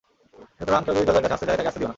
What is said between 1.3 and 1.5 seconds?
আসতে